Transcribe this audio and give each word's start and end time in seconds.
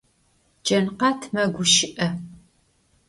Cankhat 0.67 1.21
meguşı'e. 1.33 2.07